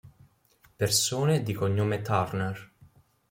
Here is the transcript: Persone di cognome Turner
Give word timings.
Persone 0.79 1.43
di 1.43 1.53
cognome 1.53 2.01
Turner 2.01 2.71